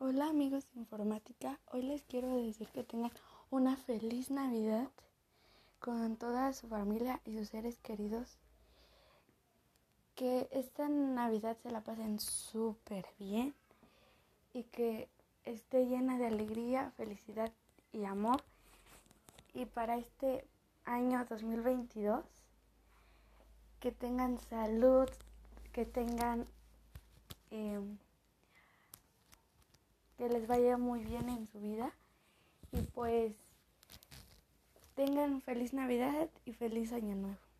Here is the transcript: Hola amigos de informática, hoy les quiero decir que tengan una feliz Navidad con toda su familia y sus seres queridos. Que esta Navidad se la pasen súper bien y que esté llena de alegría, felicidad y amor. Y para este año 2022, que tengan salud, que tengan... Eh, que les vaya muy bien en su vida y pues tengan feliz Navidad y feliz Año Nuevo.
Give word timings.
Hola 0.00 0.28
amigos 0.28 0.66
de 0.74 0.80
informática, 0.80 1.60
hoy 1.70 1.82
les 1.82 2.02
quiero 2.02 2.28
decir 2.34 2.68
que 2.70 2.82
tengan 2.82 3.12
una 3.48 3.76
feliz 3.76 4.28
Navidad 4.28 4.90
con 5.78 6.16
toda 6.16 6.52
su 6.52 6.66
familia 6.66 7.20
y 7.24 7.38
sus 7.38 7.50
seres 7.50 7.78
queridos. 7.78 8.36
Que 10.16 10.48
esta 10.50 10.88
Navidad 10.88 11.56
se 11.62 11.70
la 11.70 11.80
pasen 11.80 12.18
súper 12.18 13.06
bien 13.20 13.54
y 14.52 14.64
que 14.64 15.08
esté 15.44 15.86
llena 15.86 16.18
de 16.18 16.26
alegría, 16.26 16.90
felicidad 16.96 17.52
y 17.92 18.04
amor. 18.04 18.42
Y 19.54 19.64
para 19.64 19.96
este 19.96 20.44
año 20.84 21.24
2022, 21.30 22.24
que 23.78 23.92
tengan 23.92 24.40
salud, 24.40 25.08
que 25.72 25.86
tengan... 25.86 26.46
Eh, 27.52 27.80
que 30.16 30.28
les 30.28 30.46
vaya 30.46 30.76
muy 30.76 31.04
bien 31.04 31.28
en 31.28 31.46
su 31.46 31.60
vida 31.60 31.92
y 32.72 32.82
pues 32.82 33.32
tengan 34.94 35.42
feliz 35.42 35.72
Navidad 35.72 36.28
y 36.44 36.52
feliz 36.52 36.92
Año 36.92 37.16
Nuevo. 37.16 37.53